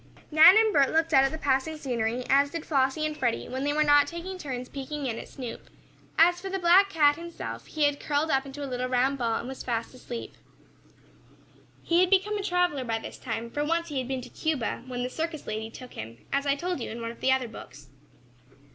Nan 0.31 0.57
and 0.57 0.73
Bert 0.73 0.91
looked 0.91 1.13
out 1.13 1.25
at 1.25 1.31
the 1.31 1.37
passing 1.37 1.77
scenery, 1.77 2.25
as 2.27 2.49
did 2.49 2.65
Flossie 2.65 3.05
and 3.05 3.15
Freddie, 3.15 3.47
when 3.47 3.63
they 3.63 3.71
were 3.71 3.83
not 3.83 4.07
taking 4.07 4.39
turns 4.39 4.67
peeking 4.67 5.05
in 5.05 5.19
at 5.19 5.27
Snoop. 5.27 5.69
As 6.17 6.41
for 6.41 6.49
the 6.49 6.57
black 6.57 6.89
cat 6.89 7.17
himself, 7.17 7.67
he 7.67 7.83
had 7.83 7.99
curled 7.99 8.31
up 8.31 8.43
into 8.43 8.63
a 8.63 8.65
little 8.65 8.87
round 8.89 9.19
ball, 9.19 9.35
and 9.35 9.47
was 9.47 9.61
fast 9.63 9.93
asleep. 9.93 10.33
He 11.83 11.99
had 11.99 12.09
become 12.09 12.35
a 12.35 12.41
traveler 12.41 12.83
by 12.83 12.97
this 12.97 13.19
time, 13.19 13.51
for 13.51 13.63
once 13.63 13.89
he 13.89 13.99
had 13.99 14.07
been 14.07 14.21
to 14.21 14.29
Cuba, 14.29 14.83
when 14.87 15.03
the 15.03 15.07
circus 15.11 15.45
lady 15.45 15.69
took 15.69 15.93
him, 15.93 16.17
as 16.33 16.47
I 16.47 16.55
told 16.55 16.79
you 16.79 16.89
in 16.89 16.99
one 16.99 17.11
of 17.11 17.21
the 17.21 17.31
other 17.31 17.47
books. 17.47 17.89